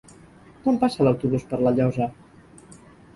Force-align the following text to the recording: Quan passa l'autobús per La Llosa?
Quan 0.63 0.79
passa 0.83 1.05
l'autobús 1.07 1.45
per 1.51 1.59
La 1.65 1.73
Llosa? 1.81 2.09